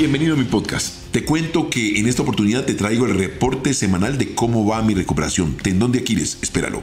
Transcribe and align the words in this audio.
Bienvenido 0.00 0.32
a 0.32 0.38
mi 0.38 0.44
podcast. 0.44 0.94
Te 1.10 1.26
cuento 1.26 1.68
que 1.68 2.00
en 2.00 2.06
esta 2.06 2.22
oportunidad 2.22 2.64
te 2.64 2.72
traigo 2.72 3.04
el 3.04 3.18
reporte 3.18 3.74
semanal 3.74 4.16
de 4.16 4.34
cómo 4.34 4.64
va 4.64 4.80
mi 4.80 4.94
recuperación. 4.94 5.58
Tendón 5.58 5.92
de 5.92 5.98
Aquiles, 5.98 6.38
espéralo. 6.40 6.82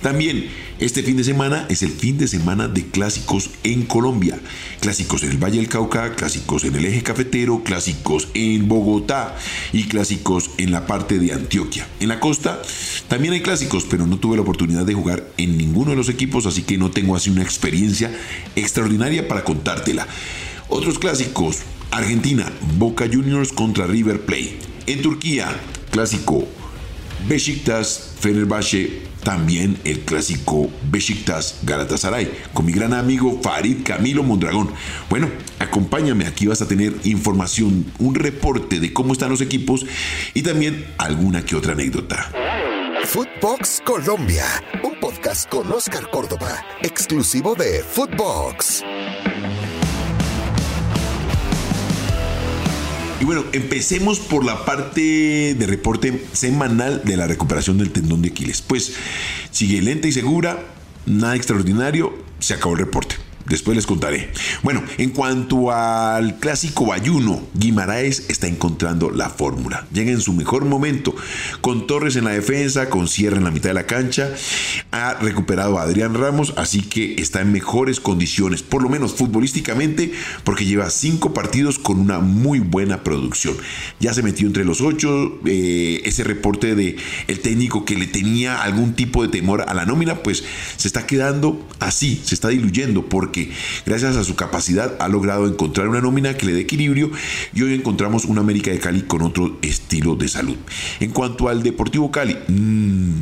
También 0.00 0.48
este 0.78 1.02
fin 1.02 1.18
de 1.18 1.24
semana 1.24 1.66
es 1.68 1.82
el 1.82 1.90
fin 1.90 2.16
de 2.16 2.26
semana 2.26 2.66
de 2.66 2.86
clásicos 2.86 3.50
en 3.62 3.82
Colombia. 3.82 4.40
Clásicos 4.80 5.22
en 5.22 5.32
el 5.32 5.36
Valle 5.36 5.58
del 5.58 5.68
Cauca, 5.68 6.14
clásicos 6.14 6.64
en 6.64 6.76
el 6.76 6.86
eje 6.86 7.02
cafetero, 7.02 7.62
clásicos 7.62 8.28
en 8.32 8.66
Bogotá 8.68 9.36
y 9.74 9.84
clásicos 9.84 10.48
en 10.56 10.72
la 10.72 10.86
parte 10.86 11.18
de 11.18 11.34
Antioquia. 11.34 11.86
En 12.00 12.08
la 12.08 12.20
costa 12.20 12.62
también 13.06 13.34
hay 13.34 13.42
clásicos, 13.42 13.84
pero 13.84 14.06
no 14.06 14.18
tuve 14.18 14.36
la 14.36 14.42
oportunidad 14.42 14.86
de 14.86 14.94
jugar 14.94 15.28
en 15.36 15.58
ninguno 15.58 15.90
de 15.90 15.96
los 15.98 16.08
equipos, 16.08 16.46
así 16.46 16.62
que 16.62 16.78
no 16.78 16.90
tengo 16.90 17.16
así 17.16 17.28
una 17.28 17.42
experiencia 17.42 18.10
extraordinaria 18.54 19.28
para 19.28 19.44
contártela. 19.44 20.08
Otros 20.68 20.98
clásicos, 20.98 21.58
Argentina, 21.90 22.50
Boca 22.78 23.06
Juniors 23.10 23.52
contra 23.52 23.86
River 23.86 24.20
Plate. 24.20 24.58
En 24.86 25.02
Turquía, 25.02 25.48
clásico 25.90 26.46
Besiktas, 27.28 28.14
Fenerbahce, 28.20 29.02
también 29.24 29.76
el 29.84 30.00
clásico 30.00 30.70
Besiktas 30.88 31.58
Galatasaray, 31.64 32.30
con 32.52 32.64
mi 32.64 32.72
gran 32.72 32.94
amigo 32.94 33.40
Farid 33.42 33.78
Camilo 33.82 34.22
Mondragón. 34.22 34.70
Bueno, 35.10 35.28
acompáñame, 35.58 36.26
aquí 36.26 36.46
vas 36.46 36.62
a 36.62 36.68
tener 36.68 36.94
información, 37.02 37.86
un 37.98 38.14
reporte 38.14 38.78
de 38.78 38.92
cómo 38.92 39.12
están 39.12 39.30
los 39.30 39.40
equipos 39.40 39.84
y 40.34 40.42
también 40.42 40.86
alguna 40.98 41.44
que 41.44 41.56
otra 41.56 41.72
anécdota. 41.72 42.30
Footbox 43.04 43.82
Colombia, 43.84 44.44
un 44.84 44.98
podcast 45.00 45.48
con 45.48 45.72
Oscar 45.72 46.08
Córdoba, 46.10 46.64
exclusivo 46.82 47.54
de 47.56 47.82
Footbox. 47.82 48.84
Y 53.20 53.24
bueno, 53.24 53.44
empecemos 53.52 54.20
por 54.20 54.44
la 54.44 54.64
parte 54.64 55.54
de 55.54 55.66
reporte 55.66 56.26
semanal 56.32 57.00
de 57.04 57.16
la 57.16 57.26
recuperación 57.26 57.78
del 57.78 57.90
tendón 57.90 58.20
de 58.20 58.28
Aquiles. 58.28 58.60
Pues 58.60 58.92
sigue 59.50 59.80
lenta 59.80 60.06
y 60.06 60.12
segura, 60.12 60.66
nada 61.06 61.34
extraordinario, 61.34 62.12
se 62.40 62.54
acabó 62.54 62.74
el 62.74 62.80
reporte. 62.80 63.16
Después 63.48 63.76
les 63.76 63.86
contaré. 63.86 64.30
Bueno, 64.62 64.82
en 64.98 65.10
cuanto 65.10 65.70
al 65.70 66.38
clásico 66.38 66.86
Bayuno, 66.86 67.46
Guimaraes 67.54 68.24
está 68.28 68.48
encontrando 68.48 69.10
la 69.10 69.30
fórmula. 69.30 69.86
Llega 69.92 70.10
en 70.10 70.20
su 70.20 70.32
mejor 70.32 70.64
momento, 70.64 71.14
con 71.60 71.86
Torres 71.86 72.16
en 72.16 72.24
la 72.24 72.32
defensa, 72.32 72.90
con 72.90 73.06
Sierra 73.06 73.36
en 73.36 73.44
la 73.44 73.50
mitad 73.50 73.70
de 73.70 73.74
la 73.74 73.86
cancha. 73.86 74.30
Ha 74.90 75.14
recuperado 75.14 75.78
a 75.78 75.82
Adrián 75.82 76.14
Ramos, 76.14 76.54
así 76.56 76.82
que 76.82 77.20
está 77.20 77.40
en 77.40 77.52
mejores 77.52 78.00
condiciones, 78.00 78.62
por 78.62 78.82
lo 78.82 78.88
menos 78.88 79.14
futbolísticamente, 79.14 80.12
porque 80.42 80.64
lleva 80.64 80.90
cinco 80.90 81.32
partidos 81.32 81.78
con 81.78 82.00
una 82.00 82.18
muy 82.18 82.58
buena 82.58 83.04
producción. 83.04 83.56
Ya 84.00 84.12
se 84.12 84.22
metió 84.22 84.46
entre 84.46 84.64
los 84.64 84.80
ocho. 84.80 85.38
Eh, 85.44 86.02
ese 86.04 86.24
reporte 86.24 86.74
de 86.74 86.96
el 87.28 87.40
técnico 87.40 87.84
que 87.84 87.96
le 87.96 88.06
tenía 88.06 88.62
algún 88.62 88.94
tipo 88.94 89.22
de 89.22 89.28
temor 89.28 89.64
a 89.68 89.74
la 89.74 89.86
nómina, 89.86 90.22
pues 90.22 90.44
se 90.76 90.88
está 90.88 91.06
quedando 91.06 91.66
así, 91.80 92.20
se 92.24 92.34
está 92.34 92.48
diluyendo, 92.48 93.06
porque 93.06 93.35
gracias 93.84 94.16
a 94.16 94.24
su 94.24 94.34
capacidad 94.34 94.96
ha 95.00 95.08
logrado 95.08 95.46
encontrar 95.46 95.88
una 95.88 96.00
nómina 96.00 96.34
que 96.34 96.46
le 96.46 96.52
dé 96.52 96.60
equilibrio 96.60 97.10
y 97.54 97.62
hoy 97.62 97.74
encontramos 97.74 98.24
una 98.24 98.40
América 98.40 98.70
de 98.70 98.78
Cali 98.78 99.02
con 99.02 99.22
otro 99.22 99.58
estilo 99.62 100.16
de 100.16 100.28
salud. 100.28 100.56
En 101.00 101.10
cuanto 101.10 101.48
al 101.48 101.62
Deportivo 101.62 102.10
Cali, 102.10 102.36
mmm, 102.48 103.16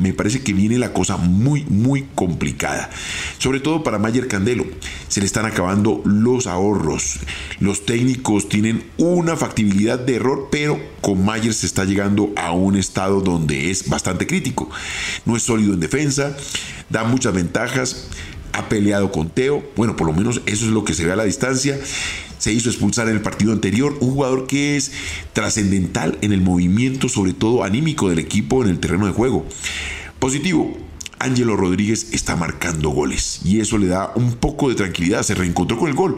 me 0.00 0.12
parece 0.12 0.42
que 0.42 0.52
viene 0.52 0.78
la 0.78 0.92
cosa 0.92 1.16
muy, 1.16 1.64
muy 1.64 2.06
complicada. 2.14 2.90
Sobre 3.38 3.60
todo 3.60 3.82
para 3.82 3.98
Mayer 3.98 4.28
Candelo. 4.28 4.64
Se 5.08 5.20
le 5.20 5.26
están 5.26 5.44
acabando 5.44 6.00
los 6.04 6.46
ahorros. 6.46 7.18
Los 7.60 7.84
técnicos 7.84 8.48
tienen 8.48 8.84
una 8.96 9.36
factibilidad 9.36 9.98
de 9.98 10.16
error, 10.16 10.48
pero 10.50 10.80
con 11.00 11.24
Mayer 11.24 11.52
se 11.52 11.66
está 11.66 11.84
llegando 11.84 12.32
a 12.36 12.52
un 12.52 12.76
estado 12.76 13.20
donde 13.20 13.70
es 13.70 13.88
bastante 13.88 14.26
crítico. 14.26 14.70
No 15.24 15.36
es 15.36 15.42
sólido 15.42 15.74
en 15.74 15.80
defensa, 15.80 16.36
da 16.88 17.04
muchas 17.04 17.34
ventajas 17.34 18.08
ha 18.52 18.68
peleado 18.68 19.12
con 19.12 19.30
Teo, 19.30 19.62
bueno, 19.76 19.96
por 19.96 20.06
lo 20.06 20.12
menos 20.12 20.42
eso 20.46 20.66
es 20.66 20.70
lo 20.70 20.84
que 20.84 20.94
se 20.94 21.04
ve 21.04 21.12
a 21.12 21.16
la 21.16 21.24
distancia. 21.24 21.78
Se 22.38 22.52
hizo 22.52 22.70
expulsar 22.70 23.08
en 23.08 23.14
el 23.14 23.22
partido 23.22 23.52
anterior, 23.52 23.96
un 24.00 24.10
jugador 24.10 24.46
que 24.46 24.76
es 24.76 24.92
trascendental 25.32 26.18
en 26.22 26.32
el 26.32 26.40
movimiento, 26.40 27.08
sobre 27.08 27.34
todo 27.34 27.62
anímico 27.62 28.08
del 28.08 28.18
equipo 28.18 28.62
en 28.62 28.70
el 28.70 28.80
terreno 28.80 29.06
de 29.06 29.12
juego. 29.12 29.46
Positivo, 30.18 30.76
Ángelo 31.22 31.56
Rodríguez 31.56 32.08
está 32.10 32.34
marcando 32.34 32.90
goles 32.90 33.40
y 33.44 33.60
eso 33.60 33.78
le 33.78 33.86
da 33.86 34.12
un 34.16 34.32
poco 34.32 34.68
de 34.68 34.74
tranquilidad. 34.74 35.22
Se 35.22 35.36
reencontró 35.36 35.78
con 35.78 35.88
el 35.88 35.94
gol. 35.94 36.16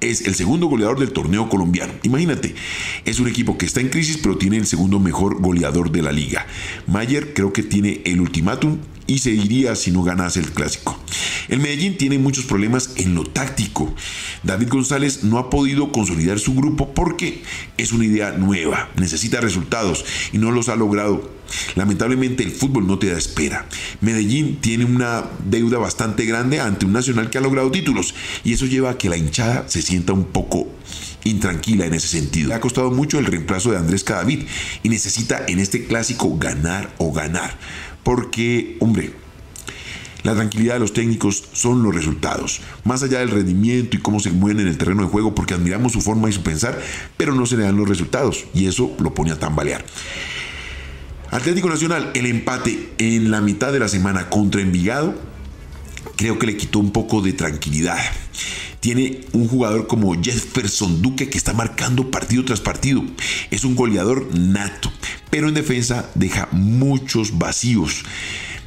Es 0.00 0.28
el 0.28 0.36
segundo 0.36 0.68
goleador 0.68 1.00
del 1.00 1.12
torneo 1.12 1.48
colombiano. 1.48 1.92
Imagínate, 2.04 2.54
es 3.04 3.18
un 3.18 3.26
equipo 3.26 3.58
que 3.58 3.66
está 3.66 3.80
en 3.80 3.88
crisis, 3.88 4.18
pero 4.22 4.38
tiene 4.38 4.56
el 4.56 4.66
segundo 4.66 5.00
mejor 5.00 5.40
goleador 5.40 5.90
de 5.90 6.02
la 6.02 6.12
liga. 6.12 6.46
Mayer 6.86 7.34
creo 7.34 7.52
que 7.52 7.64
tiene 7.64 8.00
el 8.04 8.20
ultimátum 8.20 8.78
y 9.06 9.18
se 9.18 9.30
iría 9.30 9.76
si 9.76 9.90
no 9.90 10.02
ganase 10.02 10.40
el 10.40 10.52
clásico. 10.52 10.98
El 11.48 11.60
Medellín 11.60 11.98
tiene 11.98 12.18
muchos 12.18 12.44
problemas 12.44 12.90
en 12.96 13.14
lo 13.14 13.24
táctico. 13.24 13.94
David 14.42 14.68
González 14.68 15.24
no 15.24 15.38
ha 15.38 15.50
podido 15.50 15.92
consolidar 15.92 16.38
su 16.38 16.54
grupo 16.54 16.94
porque 16.94 17.42
es 17.76 17.92
una 17.92 18.06
idea 18.06 18.32
nueva, 18.32 18.90
necesita 18.96 19.40
resultados 19.40 20.04
y 20.32 20.38
no 20.38 20.50
los 20.50 20.68
ha 20.68 20.76
logrado. 20.76 21.30
Lamentablemente 21.74 22.42
el 22.42 22.50
fútbol 22.50 22.86
no 22.86 22.98
te 22.98 23.08
da 23.08 23.18
espera. 23.18 23.66
Medellín 24.00 24.56
tiene 24.60 24.84
una 24.84 25.24
deuda 25.44 25.78
bastante 25.78 26.24
grande 26.24 26.60
ante 26.60 26.86
un 26.86 26.92
nacional 26.92 27.30
que 27.30 27.38
ha 27.38 27.42
logrado 27.42 27.70
títulos 27.70 28.14
y 28.42 28.54
eso 28.54 28.66
lleva 28.66 28.90
a 28.90 28.98
que 28.98 29.08
la 29.08 29.16
hinchada 29.16 29.68
se 29.68 29.82
sienta 29.82 30.12
un 30.12 30.24
poco 30.24 30.68
intranquila 31.24 31.86
en 31.86 31.94
ese 31.94 32.08
sentido. 32.08 32.48
Le 32.48 32.54
ha 32.54 32.60
costado 32.60 32.90
mucho 32.90 33.18
el 33.18 33.26
reemplazo 33.26 33.70
de 33.70 33.78
Andrés 33.78 34.04
Cadavid 34.04 34.44
y 34.82 34.88
necesita 34.88 35.44
en 35.48 35.58
este 35.58 35.86
clásico 35.86 36.38
ganar 36.38 36.94
o 36.98 37.12
ganar. 37.12 37.58
Porque, 38.02 38.76
hombre, 38.80 39.14
la 40.24 40.34
tranquilidad 40.34 40.74
de 40.74 40.80
los 40.80 40.94
técnicos 40.94 41.44
son 41.52 41.82
los 41.82 41.94
resultados, 41.94 42.62
más 42.84 43.02
allá 43.02 43.18
del 43.18 43.30
rendimiento 43.30 43.96
y 43.96 44.00
cómo 44.00 44.20
se 44.20 44.30
mueven 44.30 44.60
en 44.60 44.68
el 44.68 44.78
terreno 44.78 45.02
de 45.02 45.08
juego, 45.08 45.34
porque 45.34 45.52
admiramos 45.52 45.92
su 45.92 46.00
forma 46.00 46.30
y 46.30 46.32
su 46.32 46.42
pensar, 46.42 46.80
pero 47.18 47.34
no 47.34 47.44
se 47.44 47.58
le 47.58 47.64
dan 47.64 47.76
los 47.76 47.86
resultados, 47.86 48.46
y 48.54 48.66
eso 48.66 48.96
lo 49.00 49.12
pone 49.12 49.32
a 49.32 49.38
tambalear. 49.38 49.84
Atlético 51.30 51.68
Nacional, 51.68 52.10
el 52.14 52.24
empate 52.24 52.94
en 52.96 53.30
la 53.30 53.42
mitad 53.42 53.70
de 53.70 53.80
la 53.80 53.88
semana 53.88 54.30
contra 54.30 54.62
Envigado, 54.62 55.14
creo 56.16 56.38
que 56.38 56.46
le 56.46 56.56
quitó 56.56 56.78
un 56.78 56.90
poco 56.90 57.20
de 57.20 57.34
tranquilidad. 57.34 57.98
Tiene 58.84 59.22
un 59.32 59.48
jugador 59.48 59.86
como 59.86 60.12
Jefferson 60.22 61.00
Duque 61.00 61.30
que 61.30 61.38
está 61.38 61.54
marcando 61.54 62.10
partido 62.10 62.44
tras 62.44 62.60
partido. 62.60 63.02
Es 63.50 63.64
un 63.64 63.76
goleador 63.76 64.28
nato, 64.38 64.92
pero 65.30 65.48
en 65.48 65.54
defensa 65.54 66.10
deja 66.14 66.50
muchos 66.52 67.38
vacíos. 67.38 68.04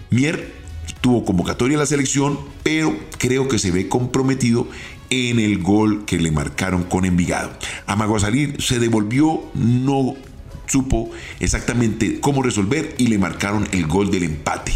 Mier 0.10 0.56
tuvo 1.02 1.24
convocatoria 1.24 1.78
a 1.78 1.82
la 1.82 1.86
selección, 1.86 2.40
pero 2.64 2.98
creo 3.20 3.48
que 3.48 3.60
se 3.60 3.70
ve 3.70 3.90
comprometido 3.90 4.68
en 5.12 5.38
el 5.38 5.60
gol 5.62 6.04
que 6.06 6.18
le 6.18 6.32
marcaron 6.32 6.82
con 6.82 7.06
Envigado. 7.06 7.52
Amago 7.86 8.16
a 8.16 8.22
salir, 8.22 8.60
se 8.60 8.80
devolvió, 8.80 9.44
no 9.54 10.16
supo 10.66 11.12
exactamente 11.40 12.20
cómo 12.22 12.42
resolver 12.42 12.96
y 12.98 13.06
le 13.06 13.20
marcaron 13.20 13.68
el 13.72 13.86
gol 13.86 14.10
del 14.10 14.24
empate. 14.24 14.72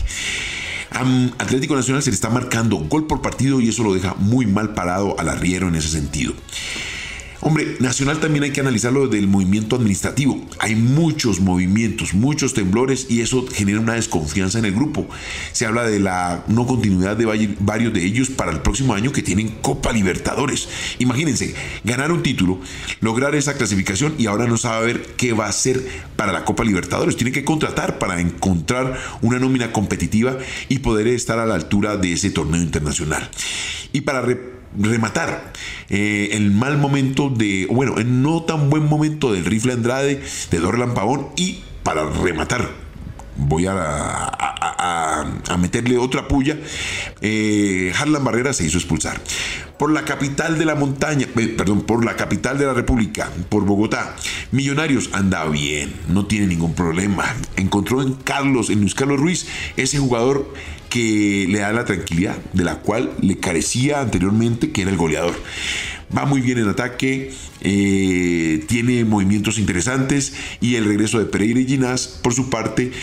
Atlético 0.92 1.76
Nacional 1.76 2.04
se 2.04 2.10
le 2.10 2.16
está 2.16 2.30
marcando 2.30 2.78
gol 2.78 3.08
por 3.08 3.22
partido 3.22 3.62
y 3.62 3.70
eso 3.70 3.84
lo 3.84 3.94
deja 3.94 4.14
muy 4.16 4.46
mal 4.46 4.74
parado 4.74 5.20
al 5.20 5.30
arriero 5.30 5.68
en 5.68 5.76
ese 5.76 5.90
sentido. 5.90 6.34
Hombre, 7.44 7.78
Nacional 7.80 8.20
también 8.20 8.44
hay 8.44 8.52
que 8.52 8.62
analizarlo 8.62 9.08
desde 9.08 9.18
el 9.18 9.28
movimiento 9.28 9.76
administrativo. 9.76 10.40
Hay 10.60 10.76
muchos 10.76 11.40
movimientos, 11.40 12.14
muchos 12.14 12.54
temblores 12.54 13.08
y 13.10 13.22
eso 13.22 13.48
genera 13.52 13.80
una 13.80 13.96
desconfianza 13.96 14.60
en 14.60 14.66
el 14.66 14.74
grupo. 14.74 15.08
Se 15.52 15.66
habla 15.66 15.84
de 15.84 16.00
la 16.00 16.44
no 16.48 16.68
continuidad 16.68 17.18
de 17.18 17.56
varios 17.60 17.94
de 17.94 18.06
ellos 18.06 18.30
para 18.30 18.52
el 18.52 18.62
próximo 18.62 18.94
año 18.94 19.12
que 19.12 19.24
tienen 19.24 19.50
Copa 19.62 19.92
Libertadores. 19.92 20.70
Imagínense, 21.00 21.56
ganar 21.84 22.12
un 22.12 22.22
título, 22.22 22.60
lograr 23.00 23.34
esa 23.34 23.56
clasificación 23.56 24.14
y 24.20 24.28
ahora 24.28 24.46
no 24.46 24.58
sabe 24.58 24.86
ver 24.86 25.02
qué 25.18 25.34
va 25.34 25.48
a 25.48 25.50
hacer 25.50 25.84
para 26.16 26.32
la 26.34 26.46
Copa 26.46 26.64
Libertadores. 26.64 27.18
Tiene 27.18 27.32
que 27.32 27.44
contratar 27.44 27.98
para 27.98 28.22
encontrar 28.22 29.00
una 29.22 29.40
nómina 29.40 29.72
competitiva 29.72 30.38
y 30.70 30.80
poder 30.80 31.08
estar 31.08 31.40
a 31.40 31.48
la 31.48 31.56
altura 31.56 31.98
de 31.98 32.14
ese 32.14 32.30
torneo 32.30 32.62
internacional. 32.62 33.28
Y 33.94 34.02
para 34.02 34.22
rematar 34.78 35.54
eh, 35.90 36.30
el 36.34 36.52
mal 36.52 36.78
momento 36.78 37.30
de, 37.30 37.68
bueno, 37.70 37.98
el 37.98 38.22
no 38.22 38.44
tan 38.44 38.70
buen 38.70 38.86
momento 38.86 39.32
del 39.34 39.46
rifle 39.46 39.74
Andrade, 39.74 40.22
de 40.50 40.60
Dorlan 40.60 40.94
Pavón 40.94 41.30
y 41.36 41.64
para 41.84 42.10
rematar 42.10 42.70
voy 43.38 43.66
a, 43.66 43.76
a, 43.78 45.58
meterle 45.58 45.98
otra 45.98 46.28
puya. 46.28 46.58
Eh, 47.22 47.92
Harlan 47.98 48.24
Barrera 48.24 48.54
se 48.54 48.66
hizo 48.66 48.78
expulsar. 48.78 49.20
Por 49.82 49.94
la 49.94 50.06
capital 50.06 50.60
de 50.60 50.66
la 50.66 50.76
montaña, 50.76 51.26
eh, 51.36 51.48
perdón, 51.58 51.82
por 51.82 52.06
la 52.06 52.16
capital 52.16 52.56
de 52.60 52.68
la 52.68 52.74
República, 52.76 53.32
por 53.50 53.66
Bogotá. 53.66 54.16
Millonarios 54.52 55.10
anda 55.12 55.44
bien, 55.46 55.92
no 56.08 56.28
tiene 56.28 56.46
ningún 56.46 56.76
problema. 56.76 57.26
Encontró 57.56 58.04
en 58.04 58.14
Carlos, 58.14 58.70
en 58.70 58.82
Luis 58.82 58.94
Carlos 58.94 59.20
Ruiz, 59.20 59.48
ese 59.78 59.98
jugador 59.98 60.54
que 60.90 61.48
le 61.50 61.58
da 61.62 61.72
la 61.72 61.86
tranquilidad 61.86 62.38
de 62.54 62.64
la 62.64 62.76
cual 62.76 63.12
le 63.22 63.40
carecía 63.40 64.02
anteriormente, 64.02 64.72
que 64.72 64.84
era 64.84 64.92
el 64.92 64.98
goleador. 64.98 65.34
va 66.16 66.26
muy 66.26 66.42
bien 66.42 66.60
en 66.60 66.68
ataque, 66.68 67.34
eh, 67.62 68.31
tiene 68.72 69.04
movimientos 69.04 69.60
interesantes 69.60 70.32
y 70.62 70.76
el 70.76 70.86
regreso 70.86 71.20
de 71.20 71.26
Pereira 71.26 71.60
y 71.60 71.66
Ginás, 71.66 72.08
por 72.08 72.34
su 72.34 72.50
parte, 72.50 72.94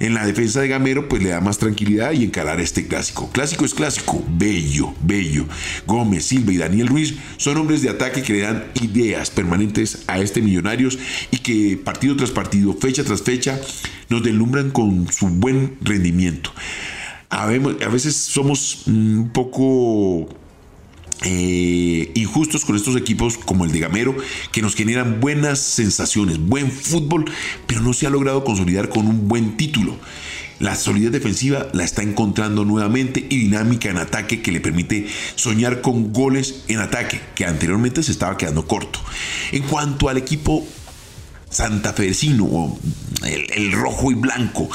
en 0.00 0.14
la 0.14 0.24
defensa 0.24 0.62
de 0.62 0.68
Gamero, 0.68 1.06
pues 1.06 1.22
le 1.22 1.28
da 1.28 1.42
más 1.42 1.58
tranquilidad 1.58 2.12
y 2.12 2.24
encarar 2.24 2.62
este 2.62 2.86
clásico. 2.86 3.30
Clásico 3.30 3.66
es 3.66 3.74
clásico, 3.74 4.24
bello, 4.26 4.94
bello. 5.02 5.44
Gómez, 5.86 6.24
Silva 6.24 6.52
y 6.52 6.56
Daniel 6.56 6.86
Ruiz 6.86 7.16
son 7.36 7.58
hombres 7.58 7.82
de 7.82 7.90
ataque 7.90 8.22
que 8.22 8.32
le 8.32 8.40
dan 8.40 8.64
ideas 8.80 9.28
permanentes 9.28 10.04
a 10.06 10.18
este 10.18 10.40
Millonarios 10.40 10.98
y 11.30 11.36
que 11.36 11.76
partido 11.76 12.16
tras 12.16 12.30
partido, 12.30 12.72
fecha 12.72 13.04
tras 13.04 13.20
fecha, 13.20 13.60
nos 14.08 14.22
deslumbran 14.22 14.70
con 14.70 15.12
su 15.12 15.28
buen 15.28 15.76
rendimiento. 15.82 16.54
A 17.28 17.48
veces 17.48 18.16
somos 18.16 18.86
un 18.86 19.28
poco 19.34 20.26
eh, 21.22 22.10
injustos 22.14 22.64
con 22.64 22.76
estos 22.76 22.96
equipos 22.96 23.38
como 23.38 23.64
el 23.64 23.72
de 23.72 23.80
Gamero, 23.80 24.16
que 24.52 24.62
nos 24.62 24.74
generan 24.74 25.20
buenas 25.20 25.58
sensaciones, 25.58 26.38
buen 26.38 26.70
fútbol, 26.70 27.24
pero 27.66 27.80
no 27.80 27.92
se 27.92 28.06
ha 28.06 28.10
logrado 28.10 28.44
consolidar 28.44 28.88
con 28.88 29.06
un 29.06 29.28
buen 29.28 29.56
título. 29.56 29.96
La 30.60 30.74
solidez 30.74 31.12
defensiva 31.12 31.68
la 31.72 31.84
está 31.84 32.02
encontrando 32.02 32.64
nuevamente 32.64 33.24
y 33.28 33.36
dinámica 33.36 33.90
en 33.90 33.96
ataque 33.96 34.42
que 34.42 34.50
le 34.50 34.60
permite 34.60 35.06
soñar 35.36 35.82
con 35.82 36.12
goles 36.12 36.64
en 36.66 36.80
ataque, 36.80 37.20
que 37.36 37.46
anteriormente 37.46 38.02
se 38.02 38.10
estaba 38.10 38.36
quedando 38.36 38.66
corto. 38.66 38.98
En 39.52 39.62
cuanto 39.62 40.08
al 40.08 40.16
equipo 40.16 40.66
santafesino, 41.48 42.76
el, 43.24 43.46
el 43.52 43.72
rojo 43.72 44.10
y 44.10 44.14
blanco, 44.14 44.68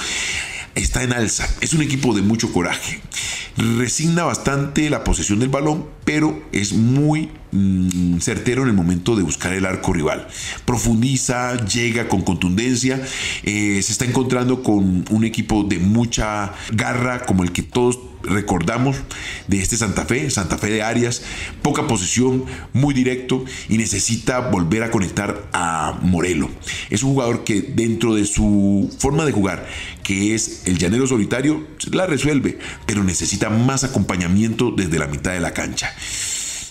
está 0.76 1.04
en 1.04 1.14
alza. 1.14 1.48
Es 1.62 1.74
un 1.74 1.82
equipo 1.82 2.14
de 2.14 2.22
mucho 2.22 2.52
coraje. 2.52 3.02
Resigna 3.58 4.24
bastante 4.24 4.90
la 4.90 5.04
posesión 5.04 5.40
del 5.40 5.50
balón, 5.50 5.86
pero 6.06 6.42
es 6.52 6.74
muy 6.74 7.30
mm, 7.52 8.20
certero 8.20 8.64
en 8.64 8.70
el 8.70 8.74
momento 8.74 9.16
de 9.16 9.24
buscar 9.24 9.54
el 9.54 9.66
arco 9.66 9.94
rival. 9.94 10.28
Profundiza, 10.66 11.66
llega 11.66 12.08
con 12.08 12.22
contundencia, 12.22 13.02
eh, 13.44 13.82
se 13.82 13.92
está 13.92 14.06
encontrando 14.06 14.64
con 14.64 15.06
un 15.10 15.24
equipo 15.24 15.64
de 15.64 15.80
mucha 15.80 16.54
garra 16.72 17.26
como 17.26 17.44
el 17.44 17.52
que 17.52 17.64
todos 17.64 18.00
recordamos 18.24 18.98
de 19.48 19.62
este 19.62 19.78
Santa 19.78 20.06
Fe, 20.06 20.30
Santa 20.30 20.58
Fe 20.58 20.70
de 20.70 20.82
Arias, 20.82 21.22
poca 21.62 21.88
posesión, 21.88 22.46
muy 22.72 22.94
directo 22.94 23.44
y 23.70 23.78
necesita 23.78 24.40
volver 24.40 24.84
a 24.84 24.92
conectar 24.92 25.50
a 25.54 26.00
Morelo. 26.02 26.50
Es 26.90 27.04
un 27.04 27.12
jugador 27.12 27.44
que 27.44 27.62
dentro 27.62 28.16
de 28.16 28.26
su 28.26 28.94
forma 28.98 29.26
de 29.26 29.32
jugar, 29.32 29.68
que 30.04 30.36
es 30.36 30.64
el 30.66 30.78
llanero 30.78 31.08
solitario, 31.08 31.66
la 31.92 32.06
resuelve, 32.06 32.58
pero 32.86 33.04
necesita 33.04 33.50
más 33.50 33.84
acompañamiento 33.84 34.72
desde 34.72 35.00
la 35.00 35.08
mitad 35.08 35.34
de 35.34 35.40
la 35.40 35.54
cancha. 35.54 35.93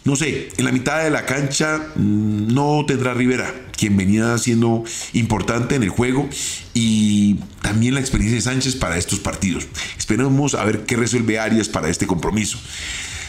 No 0.04 0.16
sé, 0.16 0.48
en 0.56 0.64
la 0.64 0.72
mitad 0.72 1.04
de 1.04 1.10
la 1.10 1.26
cancha 1.26 1.78
mm, 1.94 2.52
no 2.52 2.84
tendrá 2.86 3.14
Rivera, 3.14 3.52
quien 3.76 3.96
venía 3.96 4.36
siendo 4.38 4.82
importante 5.12 5.76
en 5.76 5.84
el 5.84 5.90
juego, 5.90 6.28
y 6.74 7.36
también 7.62 7.94
la 7.94 8.00
experiencia 8.00 8.36
de 8.36 8.42
Sánchez 8.42 8.76
para 8.76 8.98
estos 8.98 9.20
partidos. 9.20 9.68
Esperemos 9.96 10.54
a 10.54 10.64
ver 10.64 10.84
qué 10.86 10.96
resuelve 10.96 11.38
Arias 11.38 11.68
para 11.68 11.88
este 11.88 12.06
compromiso. 12.06 12.58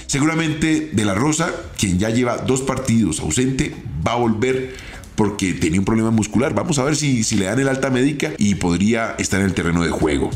Seguramente 0.08 0.92
De 0.94 1.06
La 1.06 1.14
Rosa, 1.14 1.52
quien 1.78 2.00
ya 2.00 2.10
lleva 2.10 2.38
dos 2.38 2.62
partidos 2.62 3.20
ausente, 3.20 3.76
va 4.06 4.14
a 4.14 4.18
volver 4.18 4.76
porque 5.16 5.54
tenía 5.54 5.80
un 5.80 5.86
problema 5.86 6.12
muscular. 6.12 6.54
Vamos 6.54 6.80
a 6.80 6.84
ver 6.84 6.96
si, 6.96 7.24
si 7.24 7.36
le 7.36 7.46
dan 7.46 7.60
el 7.60 7.68
alta 7.68 7.90
médica 7.90 8.32
y 8.38 8.56
podría 8.56 9.16
estar 9.18 9.40
en 9.40 9.46
el 9.46 9.54
terreno 9.54 9.84
de 9.84 9.90
juego. 9.90 10.32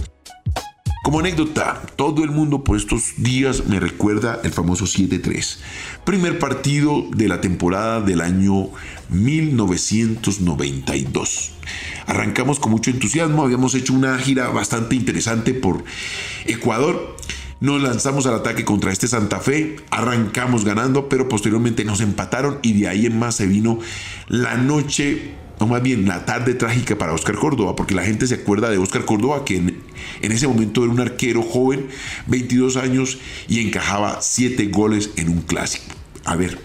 Como 1.07 1.21
anécdota, 1.21 1.81
todo 1.95 2.25
el 2.25 2.31
mundo 2.31 2.65
por 2.65 2.75
estos 2.75 3.13
días 3.15 3.68
me 3.68 3.80
recuerda 3.80 4.42
el 4.44 4.51
famoso 4.51 4.83
7-3, 4.83 5.57
primer 6.04 6.38
partido 6.38 7.06
de 7.15 7.30
la 7.30 7.39
temporada 7.39 8.01
del 8.01 8.19
año 8.19 8.71
1992. 9.07 11.51
Arrancamos 12.07 12.59
con 12.59 12.74
mucho 12.74 12.92
entusiasmo, 12.92 13.44
habíamos 13.44 13.74
hecho 13.74 13.94
una 13.94 14.18
gira 14.18 14.50
bastante 14.50 14.98
interesante 14.98 15.54
por 15.54 15.86
Ecuador. 16.45 17.15
Nos 17.62 17.81
lanzamos 17.81 18.25
al 18.25 18.33
ataque 18.33 18.65
contra 18.65 18.92
este 18.92 19.07
Santa 19.07 19.39
Fe, 19.39 19.77
arrancamos 19.92 20.65
ganando, 20.65 21.07
pero 21.07 21.30
posteriormente 21.30 21.86
nos 21.86 22.01
empataron 22.01 22.59
y 22.62 22.81
de 22.81 22.89
ahí 22.89 23.06
en 23.06 23.18
más 23.18 23.36
se 23.36 23.48
vino 23.48 23.80
la 24.27 24.57
noche 24.57 25.46
o 25.59 25.65
más 25.65 25.81
bien 25.81 26.07
la 26.07 26.25
tarde 26.25 26.54
trágica 26.54 26.98
para 26.98 27.13
Oscar 27.13 27.36
Córdoba, 27.36 27.75
porque 27.75 27.95
la 27.95 28.04
gente 28.04 28.27
se 28.27 28.36
acuerda 28.36 28.69
de 28.69 28.77
Oscar 28.77 29.06
Córdoba, 29.06 29.44
que 29.45 29.57
en, 29.57 29.81
ese 30.21 30.48
momento 30.48 30.83
era 30.83 30.94
un 30.94 31.00
arquero 31.00 31.42
joven, 31.42 31.88
22 32.27 32.77
años, 32.77 33.18
y 33.48 33.65
encajaba 33.65 34.19
7 34.21 34.68
goles 34.68 35.12
en 35.15 35.30
un 35.30 35.42
clásico. 35.42 35.86
A 36.25 36.36
ver, 36.36 36.59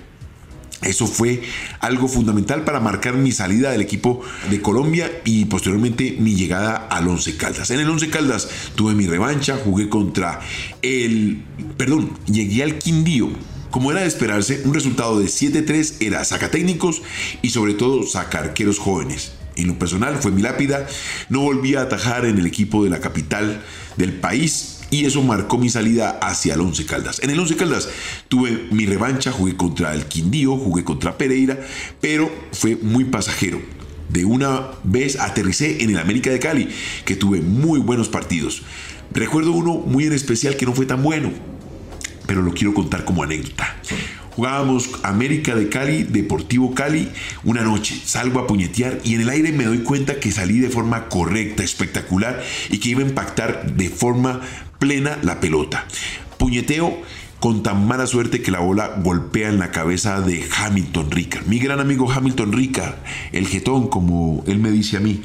eso 0.83 1.07
fue 1.07 1.43
algo 1.81 2.09
fundamental 2.09 2.65
para 2.65 2.81
marcar 2.81 3.15
mi 3.15 3.33
salida 3.33 3.71
del 3.71 3.81
equipo 3.81 4.21
de 4.51 4.61
Colombia 4.61 5.11
y 5.25 5.45
posteriormente 5.45 6.17
mi 6.19 6.35
llegada 6.35 6.75
al 6.75 7.09
Once 7.09 7.37
Caldas. 7.37 7.71
En 7.71 7.81
el 7.81 7.89
Once 7.89 8.11
Caldas 8.11 8.49
tuve 8.75 8.95
mi 8.95 9.07
revancha, 9.07 9.57
jugué 9.57 9.89
contra 9.89 10.41
el... 10.83 11.45
Perdón, 11.77 12.11
llegué 12.27 12.65
al 12.65 12.79
Quindío 12.79 13.31
como 13.73 13.91
era 13.91 14.03
de 14.03 14.07
esperarse, 14.07 14.63
un 14.65 14.75
resultado 14.75 15.19
de 15.19 15.27
7-3 15.27 15.95
era 16.01 16.23
técnicos 16.51 17.03
y 17.41 17.51
sobre 17.51 17.75
todo 17.75 18.03
arqueros 18.15 18.79
jóvenes. 18.79 19.33
En 19.57 19.67
lo 19.67 19.79
personal 19.79 20.19
fue 20.21 20.31
mi 20.31 20.43
lápida, 20.43 20.87
no 21.31 21.41
volví 21.41 21.75
a 21.75 21.83
atajar 21.83 22.27
en 22.27 22.39
el 22.39 22.47
equipo 22.47 22.85
de 22.85 22.91
la 22.91 23.01
capital 23.01 23.63
del 23.97 24.13
país 24.13 24.81
y 24.91 25.07
eso 25.07 25.23
marcó 25.23 25.57
mi 25.57 25.71
salida 25.71 26.19
hacia 26.21 26.53
el 26.53 26.61
Once 26.61 26.85
Caldas. 26.85 27.21
En 27.23 27.31
el 27.31 27.41
Once 27.41 27.57
Caldas 27.57 27.89
tuve 28.29 28.69
mi 28.71 28.85
revancha, 28.85 29.33
jugué 29.33 29.57
contra 29.57 29.95
el 29.95 30.05
Quindío, 30.05 30.57
jugué 30.59 30.85
contra 30.85 31.17
Pereira, 31.17 31.59
pero 32.01 32.31
fue 32.53 32.77
muy 32.77 33.05
pasajero. 33.05 33.61
De 34.11 34.27
una 34.27 34.69
vez 34.85 35.19
aterricé 35.19 35.83
en 35.83 35.89
el 35.89 35.99
América 35.99 36.31
de 36.31 36.39
Cali, 36.39 36.69
que 37.07 37.17
tuve 37.17 37.41
muy 37.41 37.81
buenos 37.81 38.11
partidos. 38.11 38.63
Recuerdo 39.13 39.53
uno 39.53 39.79
muy 39.79 40.05
en 40.05 40.13
especial 40.13 40.57
que 40.57 40.67
no 40.67 40.75
fue 40.75 40.85
tan 40.85 41.03
bueno, 41.03 41.33
pero 42.33 42.41
lo 42.41 42.55
quiero 42.55 42.73
contar 42.73 43.05
como 43.05 43.23
anécdota. 43.23 43.77
Jugábamos 44.31 44.89
América 45.03 45.55
de 45.55 45.69
Cali, 45.69 46.03
Deportivo 46.05 46.73
Cali, 46.73 47.11
una 47.45 47.61
noche. 47.61 47.95
Salgo 48.07 48.41
a 48.41 48.47
puñetear 48.47 49.01
y 49.05 49.17
en 49.17 49.21
el 49.21 49.29
aire 49.29 49.53
me 49.53 49.65
doy 49.65 49.81
cuenta 49.81 50.19
que 50.19 50.33
salí 50.33 50.59
de 50.59 50.71
forma 50.71 51.11
correcta, 51.11 51.63
espectacular 51.63 52.43
y 52.71 52.79
que 52.79 52.89
iba 52.89 53.03
a 53.03 53.07
impactar 53.07 53.75
de 53.75 53.91
forma 53.91 54.41
plena 54.79 55.19
la 55.21 55.41
pelota. 55.41 55.87
Puñeteo 56.39 57.03
con 57.39 57.63
tan 57.63 57.87
mala 57.87 58.07
suerte 58.07 58.41
que 58.41 58.51
la 58.51 58.61
bola 58.61 58.95
golpea 59.03 59.51
en 59.51 59.59
la 59.59 59.71
cabeza 59.71 60.23
de 60.23 60.43
Hamilton 60.57 61.11
Rica. 61.11 61.43
Mi 61.47 61.59
gran 61.59 61.81
amigo 61.81 62.11
Hamilton 62.11 62.55
Rica, 62.55 62.97
el 63.33 63.47
jetón, 63.47 63.89
como 63.89 64.43
él 64.47 64.59
me 64.59 64.71
dice 64.71 64.97
a 64.97 65.01
mí. 65.01 65.21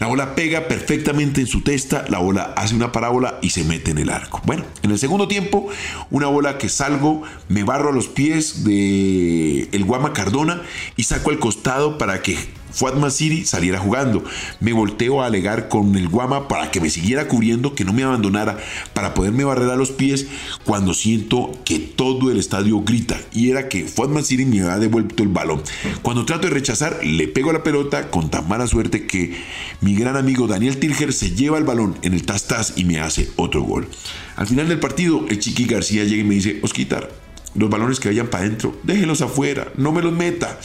La 0.00 0.06
bola 0.06 0.34
pega 0.34 0.66
perfectamente 0.68 1.40
en 1.40 1.46
su 1.46 1.62
testa, 1.62 2.04
la 2.08 2.18
bola 2.18 2.52
hace 2.56 2.74
una 2.74 2.92
parábola 2.92 3.38
y 3.42 3.50
se 3.50 3.64
mete 3.64 3.92
en 3.92 3.98
el 3.98 4.10
arco. 4.10 4.42
Bueno, 4.44 4.64
en 4.82 4.90
el 4.90 4.98
segundo 4.98 5.28
tiempo, 5.28 5.68
una 6.10 6.26
bola 6.26 6.58
que 6.58 6.68
salgo, 6.68 7.22
me 7.48 7.64
barro 7.64 7.90
a 7.90 7.92
los 7.92 8.08
pies 8.08 8.64
de 8.64 9.68
el 9.72 9.84
Guama 9.84 10.12
Cardona 10.12 10.62
y 10.96 11.04
saco 11.04 11.30
al 11.30 11.38
costado 11.38 11.98
para 11.98 12.22
que 12.22 12.36
Fuad 12.74 12.94
Masiri 12.94 13.44
saliera 13.44 13.78
jugando. 13.78 14.24
Me 14.60 14.72
volteo 14.72 15.22
a 15.22 15.26
alegar 15.26 15.68
con 15.68 15.94
el 15.96 16.08
Guama 16.08 16.48
para 16.48 16.70
que 16.70 16.80
me 16.80 16.90
siguiera 16.90 17.28
cubriendo, 17.28 17.74
que 17.74 17.84
no 17.84 17.92
me 17.92 18.02
abandonara, 18.02 18.58
para 18.92 19.14
poderme 19.14 19.44
barrer 19.44 19.70
a 19.70 19.76
los 19.76 19.92
pies 19.92 20.26
cuando 20.64 20.92
siento 20.92 21.52
que 21.64 21.78
todo 21.78 22.30
el 22.30 22.38
estadio 22.38 22.80
grita. 22.80 23.20
Y 23.32 23.50
era 23.50 23.68
que 23.68 23.84
Fuad 23.84 24.08
Masiri 24.08 24.44
me 24.44 24.60
ha 24.62 24.78
devuelto 24.78 25.22
el 25.22 25.28
balón. 25.28 25.62
Cuando 26.02 26.24
trato 26.24 26.48
de 26.48 26.54
rechazar, 26.54 26.98
le 27.04 27.28
pego 27.28 27.52
la 27.52 27.62
pelota 27.62 28.10
con 28.10 28.30
tan 28.30 28.48
mala 28.48 28.66
suerte 28.66 29.06
que 29.06 29.34
mi 29.80 29.94
gran 29.94 30.16
amigo 30.16 30.46
Daniel 30.46 30.78
Tirger 30.78 31.12
se 31.12 31.30
lleva 31.30 31.58
el 31.58 31.64
balón 31.64 31.96
en 32.02 32.14
el 32.14 32.24
tastas 32.24 32.74
y 32.76 32.84
me 32.84 33.00
hace 33.00 33.30
otro 33.36 33.62
gol. 33.62 33.88
Al 34.36 34.46
final 34.46 34.68
del 34.68 34.80
partido, 34.80 35.24
el 35.28 35.38
Chiqui 35.38 35.66
García 35.66 36.04
llega 36.04 36.22
y 36.22 36.26
me 36.26 36.34
dice, 36.34 36.58
Osquitar, 36.62 37.10
los 37.54 37.70
balones 37.70 38.00
que 38.00 38.08
vayan 38.08 38.26
para 38.26 38.44
adentro, 38.44 38.76
déjenlos 38.82 39.20
afuera, 39.20 39.68
no 39.76 39.92
me 39.92 40.02
los 40.02 40.12
meta. 40.12 40.58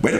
Bueno, 0.00 0.18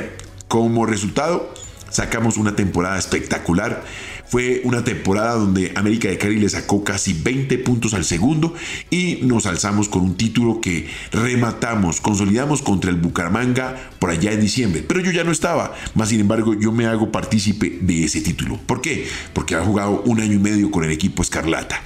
como 0.48 0.86
resultado, 0.86 1.52
sacamos 1.90 2.36
una 2.36 2.56
temporada 2.56 2.98
espectacular. 2.98 3.84
Fue 4.26 4.60
una 4.64 4.84
temporada 4.84 5.36
donde 5.36 5.72
América 5.74 6.08
de 6.08 6.18
Cali 6.18 6.38
le 6.38 6.50
sacó 6.50 6.84
casi 6.84 7.14
20 7.14 7.56
puntos 7.60 7.94
al 7.94 8.04
segundo 8.04 8.54
y 8.90 9.20
nos 9.22 9.46
alzamos 9.46 9.88
con 9.88 10.02
un 10.02 10.18
título 10.18 10.60
que 10.60 10.86
rematamos, 11.12 12.02
consolidamos 12.02 12.60
contra 12.60 12.90
el 12.90 12.96
Bucaramanga 12.96 13.90
por 13.98 14.10
allá 14.10 14.32
en 14.32 14.42
diciembre. 14.42 14.84
Pero 14.86 15.00
yo 15.00 15.12
ya 15.12 15.24
no 15.24 15.32
estaba, 15.32 15.74
más 15.94 16.10
sin 16.10 16.20
embargo 16.20 16.52
yo 16.52 16.72
me 16.72 16.84
hago 16.84 17.10
partícipe 17.10 17.78
de 17.80 18.04
ese 18.04 18.20
título. 18.20 18.58
¿Por 18.66 18.82
qué? 18.82 19.08
Porque 19.32 19.54
había 19.54 19.66
jugado 19.66 20.02
un 20.04 20.20
año 20.20 20.34
y 20.34 20.38
medio 20.38 20.70
con 20.70 20.84
el 20.84 20.90
equipo 20.90 21.22
Escarlata. 21.22 21.82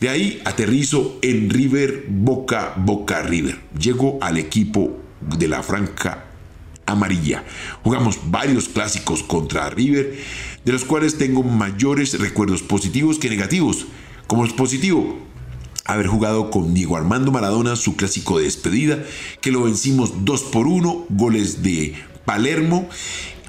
De 0.00 0.08
ahí 0.08 0.40
aterrizo 0.46 1.18
en 1.20 1.50
River 1.50 2.06
Boca 2.08 2.72
Boca 2.76 3.20
River. 3.20 3.58
Llego 3.78 4.18
al 4.22 4.38
equipo 4.38 4.98
de 5.20 5.46
la 5.46 5.62
Franca 5.62 6.31
amarilla. 6.92 7.44
Jugamos 7.82 8.18
varios 8.26 8.68
clásicos 8.68 9.22
contra 9.22 9.70
River, 9.70 10.16
de 10.64 10.72
los 10.72 10.84
cuales 10.84 11.18
tengo 11.18 11.42
mayores 11.42 12.18
recuerdos 12.18 12.62
positivos 12.62 13.18
que 13.18 13.30
negativos. 13.30 13.86
Como 14.26 14.44
es 14.44 14.52
positivo, 14.52 15.18
haber 15.84 16.06
jugado 16.06 16.50
con 16.50 16.74
Diego 16.74 16.96
Armando 16.96 17.32
Maradona 17.32 17.76
su 17.76 17.96
clásico 17.96 18.38
de 18.38 18.44
despedida, 18.44 19.04
que 19.40 19.50
lo 19.50 19.64
vencimos 19.64 20.24
2 20.24 20.42
por 20.44 20.66
1, 20.66 21.06
goles 21.10 21.62
de 21.62 21.94
Palermo 22.24 22.88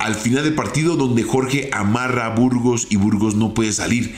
al 0.04 0.16
final 0.16 0.44
del 0.44 0.54
partido 0.54 0.98
donde 0.98 1.24
Jorge 1.24 1.70
amarra 1.72 2.26
a 2.26 2.36
Burgos 2.36 2.88
y 2.90 2.98
Burgos 2.98 3.36
no 3.36 3.54
puede 3.54 3.72
salir. 3.72 4.14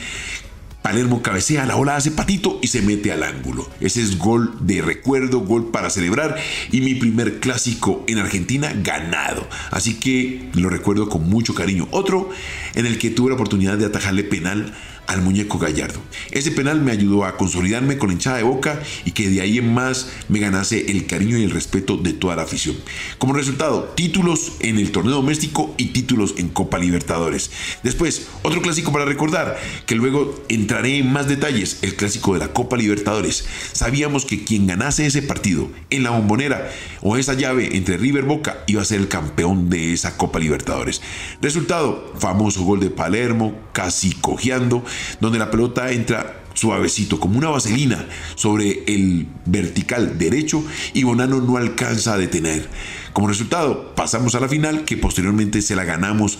Palermo 0.86 1.20
cabecea, 1.20 1.66
la 1.66 1.74
ola 1.74 1.96
hace 1.96 2.12
patito 2.12 2.60
y 2.62 2.68
se 2.68 2.80
mete 2.80 3.10
al 3.10 3.24
ángulo. 3.24 3.68
Ese 3.80 4.00
es 4.00 4.18
gol 4.18 4.54
de 4.60 4.82
recuerdo, 4.82 5.40
gol 5.40 5.72
para 5.72 5.90
celebrar 5.90 6.36
y 6.70 6.80
mi 6.80 6.94
primer 6.94 7.40
clásico 7.40 8.04
en 8.06 8.18
Argentina 8.18 8.72
ganado. 8.84 9.48
Así 9.72 9.94
que 9.98 10.48
lo 10.54 10.68
recuerdo 10.68 11.08
con 11.08 11.28
mucho 11.28 11.56
cariño. 11.56 11.88
Otro 11.90 12.30
en 12.76 12.86
el 12.86 12.98
que 12.98 13.10
tuve 13.10 13.30
la 13.30 13.34
oportunidad 13.34 13.76
de 13.76 13.86
atajarle 13.86 14.22
penal 14.22 14.76
al 15.06 15.22
muñeco 15.22 15.58
Gallardo. 15.58 16.00
Ese 16.30 16.50
penal 16.50 16.80
me 16.80 16.92
ayudó 16.92 17.24
a 17.24 17.36
consolidarme 17.36 17.98
con 17.98 18.08
la 18.08 18.14
hinchada 18.14 18.36
de 18.38 18.42
boca 18.42 18.80
y 19.04 19.12
que 19.12 19.28
de 19.28 19.40
ahí 19.40 19.58
en 19.58 19.72
más 19.72 20.08
me 20.28 20.38
ganase 20.38 20.90
el 20.90 21.06
cariño 21.06 21.38
y 21.38 21.44
el 21.44 21.50
respeto 21.50 21.96
de 21.96 22.12
toda 22.12 22.36
la 22.36 22.42
afición. 22.42 22.76
Como 23.18 23.34
resultado, 23.34 23.92
títulos 23.96 24.52
en 24.60 24.78
el 24.78 24.92
torneo 24.92 25.16
doméstico 25.16 25.74
y 25.76 25.86
títulos 25.86 26.34
en 26.38 26.48
Copa 26.48 26.78
Libertadores. 26.78 27.50
Después, 27.82 28.28
otro 28.42 28.62
clásico 28.62 28.92
para 28.92 29.04
recordar, 29.04 29.58
que 29.86 29.94
luego 29.94 30.44
entraré 30.48 30.98
en 30.98 31.12
más 31.12 31.28
detalles, 31.28 31.78
el 31.82 31.94
clásico 31.94 32.34
de 32.34 32.40
la 32.40 32.52
Copa 32.52 32.76
Libertadores. 32.76 33.46
Sabíamos 33.72 34.24
que 34.24 34.44
quien 34.44 34.66
ganase 34.66 35.06
ese 35.06 35.22
partido 35.22 35.70
en 35.90 36.02
la 36.02 36.10
bombonera 36.10 36.70
o 37.02 37.16
esa 37.16 37.34
llave 37.34 37.76
entre 37.76 37.96
River 37.96 38.24
Boca 38.24 38.64
iba 38.66 38.82
a 38.82 38.84
ser 38.84 39.00
el 39.00 39.08
campeón 39.08 39.70
de 39.70 39.92
esa 39.92 40.16
Copa 40.16 40.38
Libertadores. 40.38 41.02
Resultado, 41.40 42.14
famoso 42.18 42.62
gol 42.64 42.80
de 42.80 42.90
Palermo, 42.90 43.54
casi 43.72 44.12
cojeando 44.12 44.84
donde 45.20 45.38
la 45.38 45.50
pelota 45.50 45.90
entra 45.90 46.42
suavecito, 46.54 47.20
como 47.20 47.38
una 47.38 47.50
vaselina, 47.50 48.06
sobre 48.34 48.84
el 48.86 49.26
vertical 49.44 50.18
derecho 50.18 50.64
y 50.94 51.04
Bonano 51.04 51.40
no 51.40 51.56
alcanza 51.56 52.14
a 52.14 52.18
detener. 52.18 52.68
Como 53.12 53.28
resultado, 53.28 53.94
pasamos 53.94 54.34
a 54.34 54.40
la 54.40 54.48
final 54.48 54.84
que 54.84 54.96
posteriormente 54.96 55.62
se 55.62 55.76
la 55.76 55.84
ganamos 55.84 56.38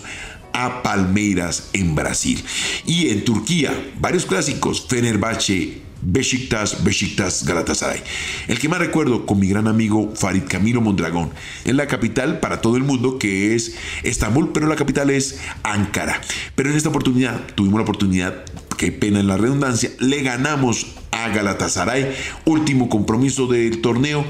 a 0.53 0.81
Palmeiras 0.81 1.69
en 1.73 1.95
Brasil. 1.95 2.43
Y 2.85 3.09
en 3.09 3.23
Turquía, 3.23 3.71
varios 3.99 4.25
clásicos, 4.25 4.85
Fenerbahce, 4.87 5.86
Besiktas, 6.09 6.85
Besiktas, 6.85 7.45
Galatasaray. 7.45 8.01
El 8.47 8.59
que 8.59 8.69
más 8.69 8.79
recuerdo 8.79 9.25
con 9.25 9.41
mi 9.41 9.49
gran 9.49 9.67
amigo 9.67 10.13
Farid 10.15 10.43
Camilo 10.47 10.79
Mondragón. 10.79 11.31
En 11.65 11.75
la 11.75 11.87
capital 11.87 12.39
para 12.39 12.61
todo 12.61 12.77
el 12.77 12.83
mundo 12.83 13.19
que 13.19 13.55
es 13.55 13.75
Estambul, 14.03 14.53
pero 14.53 14.67
la 14.67 14.77
capital 14.77 15.09
es 15.09 15.41
Ankara. 15.63 16.21
Pero 16.55 16.69
en 16.69 16.77
esta 16.77 16.87
oportunidad 16.87 17.41
tuvimos 17.55 17.79
la 17.79 17.83
oportunidad, 17.83 18.45
qué 18.77 18.93
pena 18.93 19.19
en 19.19 19.27
la 19.27 19.35
redundancia, 19.35 19.91
le 19.99 20.23
ganamos 20.23 20.87
a 21.11 21.27
Galatasaray, 21.27 22.13
último 22.45 22.87
compromiso 22.87 23.47
del 23.47 23.81
torneo, 23.81 24.23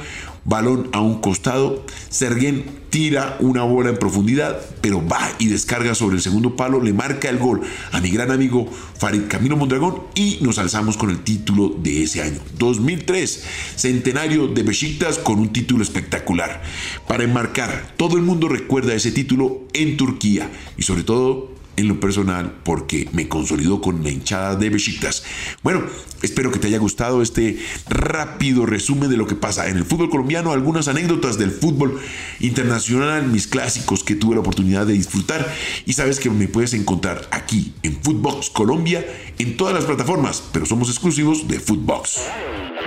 balón 0.47 0.89
a 0.93 1.01
un 1.01 1.21
costado, 1.21 1.85
Serguén 2.09 2.65
tira 2.89 3.37
una 3.41 3.63
bola 3.63 3.89
en 3.89 3.99
profundidad, 3.99 4.59
pero 4.81 5.05
va 5.05 5.29
y 5.37 5.47
descarga 5.47 5.93
sobre 5.93 6.15
el 6.15 6.21
segundo 6.21 6.55
palo, 6.55 6.81
le 6.81 6.93
marca 6.93 7.29
el 7.29 7.37
gol 7.37 7.61
a 7.91 7.99
mi 7.99 8.09
gran 8.09 8.31
amigo 8.31 8.67
Farid 8.97 9.23
Camilo 9.27 9.57
Mondragón 9.57 10.03
y 10.15 10.39
nos 10.41 10.57
alzamos 10.57 10.97
con 10.97 11.09
el 11.09 11.19
título 11.19 11.75
de 11.77 12.03
ese 12.03 12.23
año, 12.23 12.39
2003, 12.57 13.43
centenario 13.75 14.47
de 14.47 14.63
Besiktas 14.63 15.19
con 15.19 15.39
un 15.39 15.51
título 15.51 15.83
espectacular. 15.83 16.63
Para 17.07 17.25
enmarcar, 17.25 17.93
todo 17.97 18.15
el 18.15 18.23
mundo 18.23 18.47
recuerda 18.47 18.93
ese 18.93 19.11
título 19.11 19.63
en 19.73 19.97
Turquía 19.97 20.49
y 20.77 20.83
sobre 20.83 21.03
todo 21.03 21.56
en 21.77 21.87
lo 21.87 21.99
personal 21.99 22.53
porque 22.63 23.07
me 23.13 23.29
consolidó 23.29 23.79
con 23.81 24.03
la 24.03 24.09
hinchada 24.09 24.55
de 24.55 24.69
Besiktas. 24.69 25.23
Bueno, 25.63 25.83
espero 26.21 26.51
que 26.51 26.59
te 26.59 26.67
haya 26.67 26.79
gustado 26.79 27.21
este 27.21 27.59
rápido 27.87 28.65
resumen 28.65 29.09
de 29.09 29.17
lo 29.17 29.27
que 29.27 29.35
pasa 29.35 29.69
en 29.69 29.77
el 29.77 29.85
fútbol 29.85 30.09
colombiano, 30.09 30.51
algunas 30.51 30.87
anécdotas 30.87 31.37
del 31.37 31.51
fútbol 31.51 31.99
internacional, 32.39 33.27
mis 33.27 33.47
clásicos 33.47 34.03
que 34.03 34.15
tuve 34.15 34.35
la 34.35 34.41
oportunidad 34.41 34.85
de 34.85 34.93
disfrutar 34.93 35.53
y 35.85 35.93
sabes 35.93 36.19
que 36.19 36.29
me 36.29 36.47
puedes 36.47 36.73
encontrar 36.73 37.27
aquí 37.31 37.73
en 37.83 37.95
Footbox 38.01 38.49
Colombia 38.49 39.05
en 39.37 39.55
todas 39.55 39.73
las 39.73 39.85
plataformas, 39.85 40.43
pero 40.51 40.65
somos 40.65 40.89
exclusivos 40.89 41.47
de 41.47 41.59
Footbox. 41.59 42.21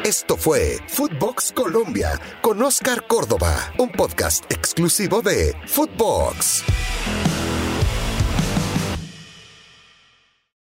Esto 0.05 0.37
fue 0.37 0.79
Footbox 0.89 1.53
Colombia 1.53 2.19
con 2.41 2.63
Oscar 2.63 3.07
Córdoba, 3.07 3.73
un 3.79 3.91
podcast 3.91 4.45
exclusivo 4.51 5.21
de 5.21 5.55
Footbox. 5.67 6.65